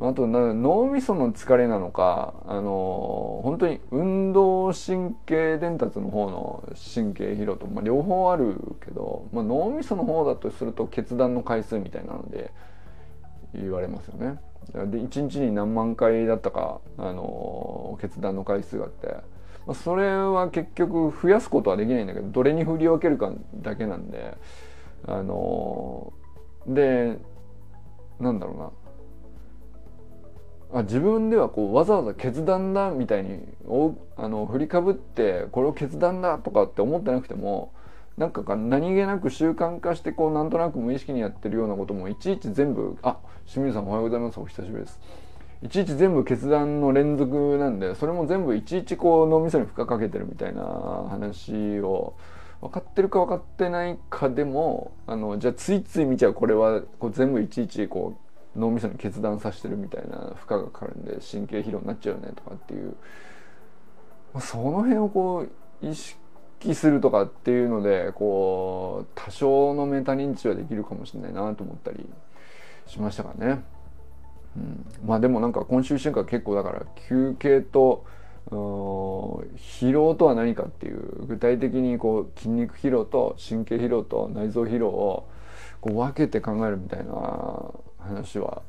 [0.00, 12.50] あと脳みその疲れなのかあの本当に運動神経伝達の方の神経疲労と、まあ、両方あるけど、まあ、脳みその方だとすると決断の回数みたいなので
[13.54, 14.40] 言われますよね。
[14.72, 19.08] で1日に何万回だったか、あの決断の回数があって、
[19.66, 24.36] まあ、それは結局増やすことはできないんだけどどれに振り分けるかだけなんで
[25.06, 26.12] あの
[26.66, 27.18] で
[28.20, 28.70] なんだろうな
[30.74, 37.72] あ自分ではこうわざわざ決断だみたいにおあの振りかぶってこれを決断だとかって思ってなくても
[38.16, 44.38] なんか何気なく習慣化してこうなんとなく無意識にやってるようなこともいちいち全部あ清水さんおはようございます。
[44.38, 45.00] お久しぶりです。
[45.62, 50.62] いちいち全部決断の連続なんでそれも全部いちいちこう脳みそに負荷かけてるみたいな
[51.08, 52.14] 話を
[52.60, 56.34] 分かってるか分かってないかでもあのじゃあついつい見ちゃう。
[56.34, 58.21] これはこう全部いちいちこう
[58.56, 62.94] 脳みそに決断させてるみたいな負荷がかかるんで神経疲労になっちゃうよねとかっていう
[64.40, 65.46] その辺をこ
[65.82, 72.06] う意識するとかっていうのでこう多少のメタ認知はできるかもしれないなと思ったり
[72.86, 73.62] しましたかね。
[74.56, 78.04] うん、まあでもなんか今週1週間結構だから休憩と
[78.50, 85.28] 疲労とは何かっていう具体的にこう筋肉疲労と神経疲労と内臓疲労を
[85.80, 87.70] こう分けて考えるみたいな
[88.02, 88.62] 話は。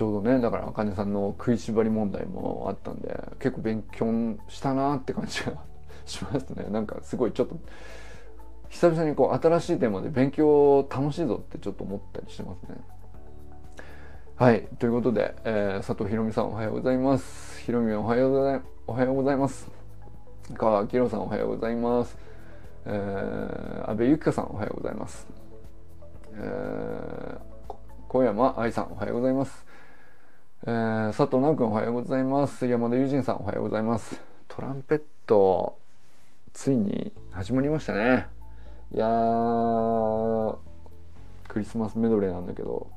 [0.00, 5.52] ちょうどねだからあかねさんの食いしばり問題もあったんで結構勉強したなって感じが
[6.06, 6.64] しますね。
[6.72, 7.56] なんかすごいちょっと
[8.70, 12.76] 久々にこう新しいテーマで勉強楽しいぞってちょっと思ったりしてますね。
[14.36, 17.60] はいということで、えー、佐藤ひろみさんおはようございます。
[17.60, 19.70] ひろみおはようございおはようございます。
[20.54, 22.16] 川明さんおはようございます。
[22.86, 25.26] えー、安倍ゆきかさんおはようございます、
[26.32, 27.49] えー
[28.12, 29.64] 小山愛さんおはようございます、
[30.66, 32.66] えー、佐藤直君おはようございます。
[32.66, 34.20] 山田友人さんおはようございます。
[34.48, 35.78] トランペット
[36.52, 38.26] ついに始まりましたね。
[38.92, 39.06] いや
[41.46, 42.90] クリスマスメドレーなんだけど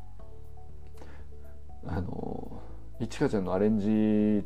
[1.85, 2.59] あの
[2.99, 4.43] いちかちゃんのアレンジ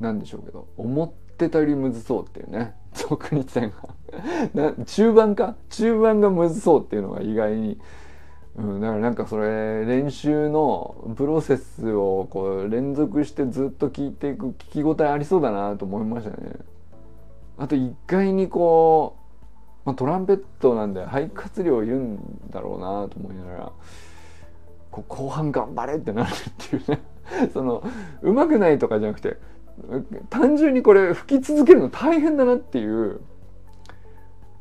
[0.00, 2.74] なんでしょうけど思ってたよりむずそうっていうね。
[2.92, 3.72] 俗に点
[4.52, 4.84] が。
[4.84, 5.54] 中盤か？
[5.70, 7.78] 中盤がむずそうっていうのが意外に
[8.58, 16.52] うん、だからなんかそれ練習のプロセスをこう連続してずっと聞いていく聞き応えありそうだなと思いましたね。
[17.58, 19.16] あと一回にこ
[19.84, 22.18] う、まあ、トランペットなんで肺活量いるん
[22.50, 23.72] だろうなと思いながら
[24.90, 27.00] こう後半頑張れってなるっていうね
[27.52, 27.82] その
[28.22, 29.36] うまくないとかじゃなくて
[30.30, 33.20] 単純にこれ吹き続けるの大変だなっていう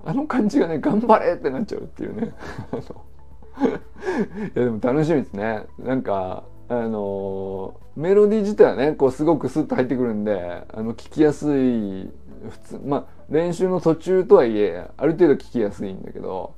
[0.06, 2.34] あの感じがね頑張れってなっちゃうっていうね。
[3.60, 12.10] いやでも楽しみですねなんかあのメロディー自体はねこうすごくスッと入ってくるんであの聞きやすい
[12.50, 16.56] 普通まあ練習の途中とはいえある程度聞きやすいんだけど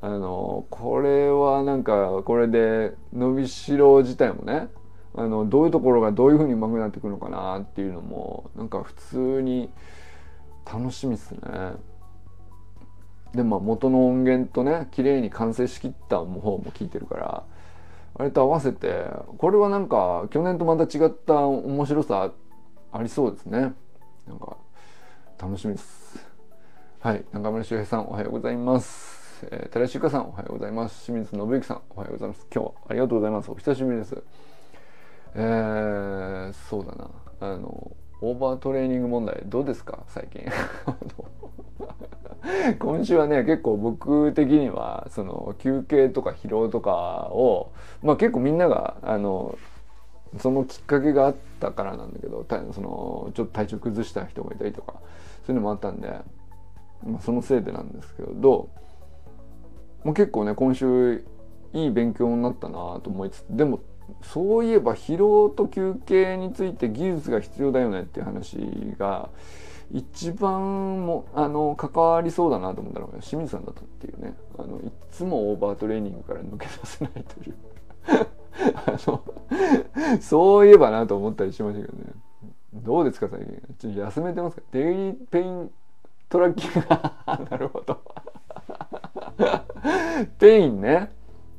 [0.00, 4.68] あのこれはなんかこれで伸びしろ自体もね
[5.14, 9.70] あのどういうところがどういうふうに上手くなってくるのかなっていうのもなんか普通に
[10.64, 11.40] 楽しみっすね。
[13.34, 17.44] でまあ元の音源とね綺麗に完成しきった方も聞いてるから
[18.18, 19.04] あれと合わせて
[19.38, 22.32] これはなんか去年とまた違った面白さ
[22.92, 23.72] ありそうですね。
[24.26, 24.56] なんか
[25.40, 26.28] 楽しみです。
[26.98, 29.46] はい中村修平さんおはようございます。
[29.50, 31.06] えー、寺石香さんおはようございます。
[31.06, 32.46] 清水信之さんおはようございます。
[32.52, 33.50] 今日はありがとうございます。
[33.50, 34.22] お久しぶりです。
[35.36, 37.10] えー、そうだな。
[37.40, 40.00] あのオーバートレーニング問題どうですか？
[40.08, 40.44] 最近。
[42.78, 47.72] 今週はね結構僕的にはその休憩とか疲労とかを
[48.02, 49.58] まあ結構みんながあの
[50.38, 54.94] そのきっかけがあったからなんだけどそのちょっと体調崩した人がいたりとか
[55.46, 56.08] そういうのもあったんで、
[57.04, 58.68] まあ、そのせいでなんですけど
[60.04, 61.24] もう結構ね今週
[61.72, 63.80] いい勉強になったなと思いつつでも
[64.22, 68.56] そういえば疲労と休憩について技術が必要だよねっていう話
[68.98, 69.30] が
[69.92, 74.34] 一番もあの関わりそうだなと思ったのが清水さんだったっていうね。
[74.58, 77.54] あのいつもオーバートレーニングから抜け出せないという。
[78.86, 79.22] あの
[80.20, 82.04] そういえばなと思ったりしましたけどね。
[82.74, 83.62] どうですか最近。
[83.78, 84.62] ちょっと休めてますか？
[84.72, 85.70] daily pain
[86.28, 86.80] tracking。
[87.50, 87.98] なるほど。
[90.38, 91.10] pain ね。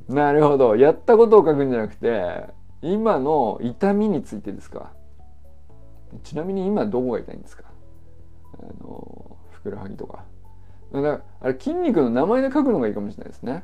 [0.07, 0.75] なるほど。
[0.77, 2.45] やったことを書くんじゃなくて
[2.81, 4.91] 今の痛みについてですか？
[6.23, 7.63] ちなみに今どこが痛いんですか？
[8.61, 10.25] あのふくらはぎとか。
[10.91, 13.63] だからあれ筋肉の名前で書くのがいいかもしれないですね。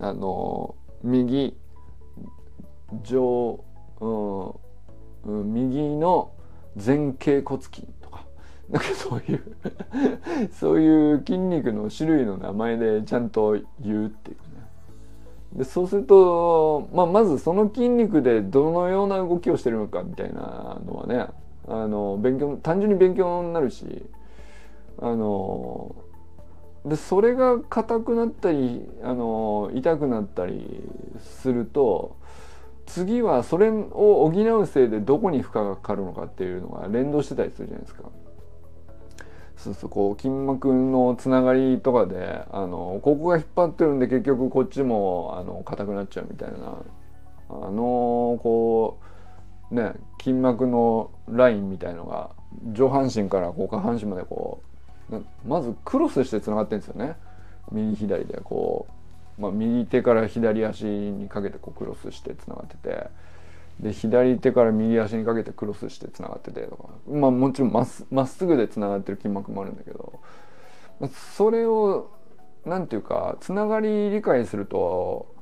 [0.00, 1.56] あの右
[3.04, 3.64] 上、
[4.00, 6.32] うん、右の
[6.74, 8.24] 前傾骨筋とか。
[8.68, 9.42] なんかそういう
[10.52, 14.60] そういう筋肉の種類の名前でちゃんと言うっていうね。
[15.54, 21.26] でそうすると、まあ、まずその筋肉でどのような動きをしてるのかみたいなのはね
[21.70, 24.04] あの勉強単純に勉強になるし
[24.98, 25.94] あの
[26.84, 30.82] でそれが硬くなったりあの痛くなったり
[31.20, 32.16] すると
[32.86, 38.02] 次はそれを補うせいでどこに負荷がかかるのかっていうのが連動してたりするじゃないですか。
[39.56, 46.78] そうそうこう筋膜のつながりとかであのここが引っ張ってるんで結局こっちもあの硬くなっちゃうみたいな
[47.50, 49.09] あのこう
[49.70, 52.30] ね筋膜のラインみたいのが
[52.72, 54.62] 上半身からこう下半身までこ
[55.10, 57.16] うまずクロスしてつながってるんですよね。
[57.72, 58.86] 右左でこ
[59.38, 63.08] う、まあ、右手から左足にかけてこうクロスしてつながってて。
[63.80, 66.62] で左手から右足にかけてクロスしてつながってて。
[66.62, 70.20] とかまあもちろんまっすぐでつながってる筋膜もあるんだけど。
[71.34, 72.10] それを
[72.66, 75.34] 何て言うかつながり理解すると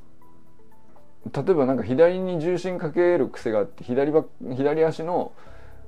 [1.27, 5.33] 例えばなんか左に重心かける癖があって左ば左足の、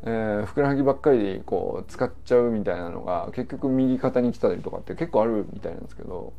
[0.02, 6.32] えー、ふくらはぎばっかりでこう使っちゃうみたいなのが結局右肩に来たりとかって結構あるみたいなんですけど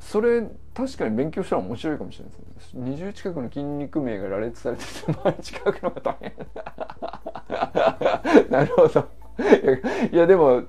[0.00, 0.42] それ
[0.74, 3.08] 確かに勉強したら面白いかもしれないですね。
[3.08, 6.32] 20近くの筋肉名が羅列されてて毎日書くのが大変。
[8.50, 9.08] な るほど。
[10.12, 10.62] いやでも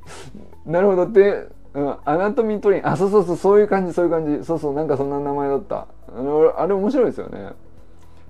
[0.65, 1.05] なるほど。
[1.05, 2.87] ってうん、アナトミートレイン。
[2.87, 4.45] あそうそうそうそういう感じそういう感じ。
[4.45, 5.87] そうそうなんかそんな名前だった。
[6.15, 7.51] あのあれ面白いですよね。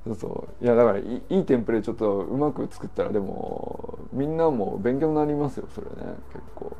[0.05, 0.63] そうそう。
[0.63, 6.15] いやだからいいテンプレちょっとうまく作ったらでもみんなも勉強になりますよそれね。
[6.31, 6.75] 結構。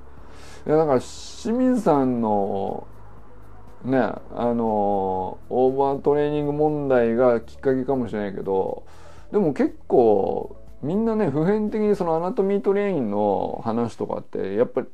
[0.65, 2.87] いやだから清水さんの
[3.83, 8.83] ねあのオーバートレーニング問題がきっかけかもしれないけど
[9.31, 14.87] でも結構みんなね普遍的にそのアナトミートレインの話とかってやっぱり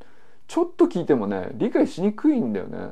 [0.47, 2.89] ちょっと聞いてもね理解しにくいんだよね。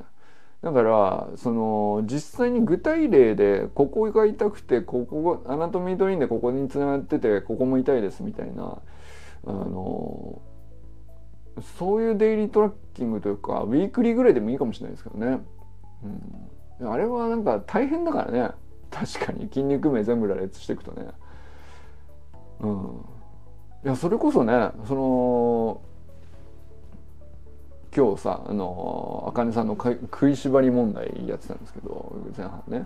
[0.63, 8.77] だからその実際に具体例でここが痛くてここがアナトミートリンでここにつながっててここも痛いですみたいな
[9.45, 10.41] あの
[11.77, 15.39] そういうデイリートラッキングというかウィークリーぐらいでもいいかもしれないですけどね。
[16.79, 18.51] うん、あれはなんか大変だからね
[18.89, 21.07] 確かに筋肉名全部羅列していくとね。
[22.61, 23.05] うん、
[23.83, 25.81] いやそれこそねその
[27.95, 32.85] 今日さあの茜さんの食いしばり問題やってたんですけど前半ね。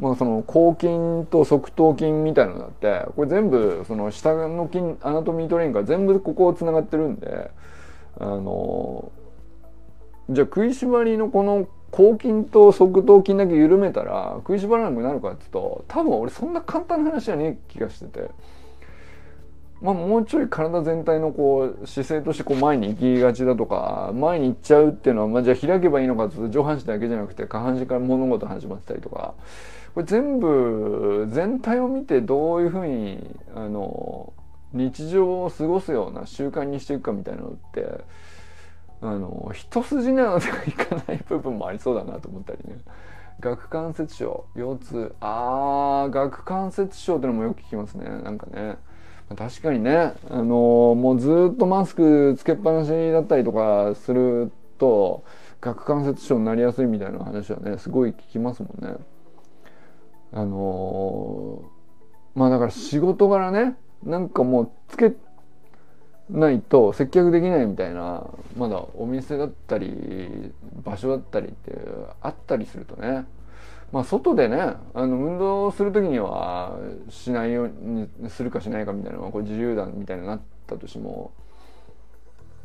[0.00, 7.50] まあ、その咬筋と側頭筋みたいなのだってこれ全部その下の筋アナトミートレインが全部ここつながってるんで
[8.20, 9.10] あの
[10.30, 18.30] じゃあ食いしばりのこの咬筋と側頭筋だけ緩めたら食いしばらなくなるかっていうと多分俺そんな簡単な話じゃねえ気がしてて。
[19.80, 29.34] まあ、もうちょい体全体のこう姿勢としてこう前に行きがちだとか前に行っちゃうっていうのは、まあ、じゃあ開けばいいのかと上半身だけじゃなくて下半身から物事始まってたりとか
[29.94, 34.32] これ全部全体を見てどういうふうにあの
[34.72, 37.86] 日常を過ごすような習慣にしていくかみたいなのって
[39.00, 42.78] あの一筋縄ではいかない部分もありそうだなと思ったりね。
[43.40, 45.14] 顎関節症腰痛。
[45.20, 48.08] あー顎関節症ってのもよく聞きますね。
[48.08, 48.76] なんかね。
[49.36, 55.22] 確かにね、あのー、もうずっとマスクつけっぱなしだったりとかすると
[55.60, 58.96] 顎関節症になりやすいみたいな話はねすごい聞きますもんね。
[60.32, 65.12] あのー、まあだから仕事柄ねなんかもうつけ
[66.30, 68.26] ないと接客できないみたいな
[68.56, 70.52] まだお店だったり
[70.84, 71.72] 場所だったりって
[72.20, 73.26] あったりするとね
[73.92, 74.58] まあ外でね
[74.94, 76.78] あの運動する時には
[77.08, 81.32] しないようにするかしないかみたいなのはこう自由だみたいになったとしても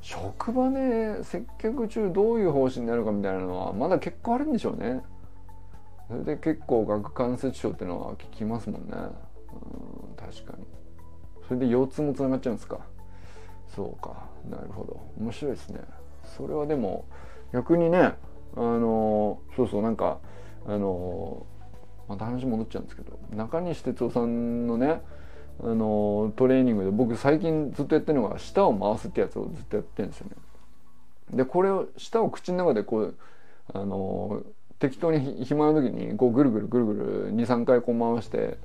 [0.02, 5.02] 職場で接客中どういう方針になるかみたいなのはまだ結構あるんでしょうね。
[6.10, 8.90] それで結構顎関節症っていうのは聞きますもんね。
[8.92, 10.66] うん確かに。
[11.48, 12.80] それで腰痛もつながっちゃうんですか。
[13.74, 14.26] そうか。
[14.50, 15.00] なるほど。
[15.18, 15.80] 面白いですね。
[16.38, 17.06] それはでも
[17.54, 18.16] 逆にね
[18.56, 20.20] あのそうそうなんか
[20.66, 21.45] あの
[22.07, 25.01] また話戻っちゃうんですけど中西哲夫さんのね
[25.61, 30.36] あのトレーニングで僕最近ずっとやってるのが舌を回すってやつをずっとやってるんですよね。
[31.32, 33.16] でこれを舌を口の中でこう
[33.74, 34.43] あの
[34.80, 38.57] 適当に暇な時にこうぐるぐるぐるぐる23回こう回して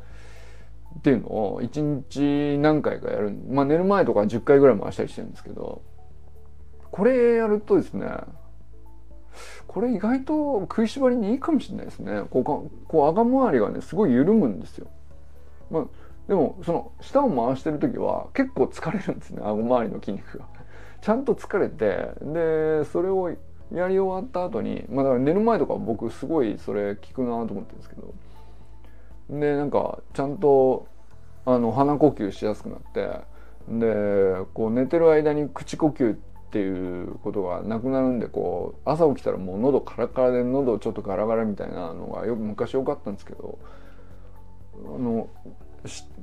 [0.99, 5.83] っていうのを1日何回かやるまあ寝る前とか10回ぐらい回したりしてるんですけど
[6.91, 8.07] これやるとですね
[9.79, 12.45] これ意外と食いしばりにいいかもしれないですねこう
[12.89, 14.89] こう顎周りがねすごい緩むんですよ。
[15.71, 15.85] まあ
[16.27, 20.47] でもその舌を回してる時は結構疲れるんですね顎周りの筋肉が。
[21.01, 28.15] ちゃんと疲れてでそれをやり終わった後にまあだから寝る前とか僕すごいそれ効くなと思ってるんですけど
[29.39, 30.89] でなんかちゃんと
[31.47, 33.11] あの鼻呼吸しやすくなって
[33.69, 43.59] でこう寝てる間に口呼吸ってていうことがなくなるんでこう朝起きたらもう喉カラカラで喉ちょっとガラガラみたいなのがよく昔多かったんですけど
[44.75, 45.29] あの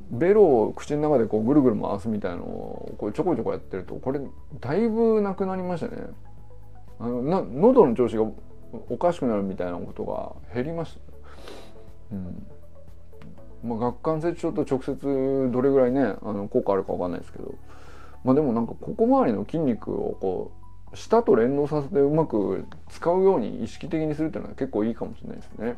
[0.09, 4.19] ベロを口の中でこうぐるぐる回すみたいのをこうちょこちょこやってるとこれ
[4.59, 6.03] だいぶなくなりましたね。
[6.99, 8.25] あのな喉の調子が
[8.89, 10.97] おかしくなるみたいなことが減りまし
[12.11, 12.47] た、うん。
[13.63, 17.53] まあ、顎関節症と直接どれぐらいねあの効果あるかわかんないですけど。
[18.25, 20.51] まあでもなんかここ周りの筋肉をこ
[20.91, 25.77] う舌と連動させてうまく使うように意識的にするっていうのは結構いいかもしれないですね。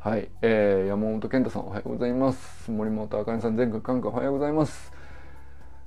[0.00, 2.70] はい、えー、山本健太さんおはようございます。
[2.70, 4.92] 森本あかねさん全国感覚おはようございます。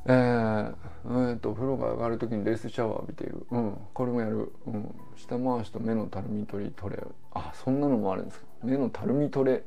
[0.05, 0.73] えー、
[1.05, 3.45] えー、と風呂が上がる時にレースシャワー浴びている。
[3.51, 3.77] うん。
[3.93, 7.03] これもやる、うん、下回しと目のたるみ取り取れ
[7.33, 8.45] あそんなのもあるんですか。
[8.63, 9.63] 目のたるみ取れ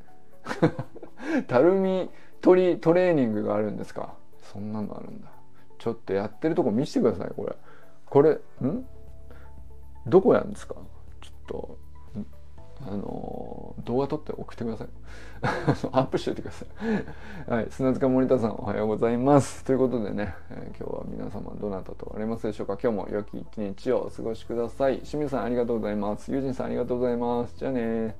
[1.47, 2.09] たるみ
[2.41, 4.15] 取りトレーニングがあるんですか。
[4.41, 5.34] そんなのあるんだ。
[5.85, 7.55] ちょっとやってるとこ見せてくださいこれ。
[8.07, 8.39] これん？
[10.07, 10.73] どこやんですか？
[11.21, 11.77] ちょっと
[12.87, 14.87] あの動画撮って送ってください。
[15.93, 17.51] アップしておいてください。
[17.51, 19.63] はい砂塚森田さんおはようございます。
[19.63, 22.79] ということでね、えー、今日は皆様どなたとありますでしょうか？
[22.81, 25.01] 今日も良き一日をお過ごしください。
[25.01, 26.31] 清水さんありがとうございます。
[26.31, 27.55] 友人さんありがとうございます。
[27.57, 28.15] じゃあね